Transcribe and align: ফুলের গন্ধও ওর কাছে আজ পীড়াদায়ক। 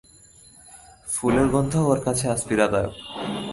ফুলের 1.13 1.47
গন্ধও 1.53 1.83
ওর 1.91 1.99
কাছে 2.05 2.25
আজ 2.33 2.41
পীড়াদায়ক। 2.47 2.93